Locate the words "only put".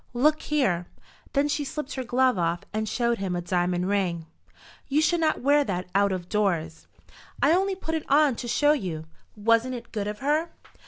7.53-7.93